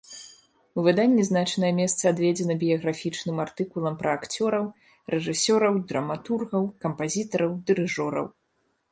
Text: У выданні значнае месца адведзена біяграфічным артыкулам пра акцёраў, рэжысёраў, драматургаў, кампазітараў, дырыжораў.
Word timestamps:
У 0.77 0.83
выданні 0.85 1.23
значнае 1.25 1.67
месца 1.79 2.03
адведзена 2.13 2.55
біяграфічным 2.63 3.37
артыкулам 3.43 3.93
пра 3.99 4.09
акцёраў, 4.19 4.65
рэжысёраў, 5.15 5.77
драматургаў, 5.91 6.63
кампазітараў, 6.87 7.51
дырыжораў. 7.69 8.27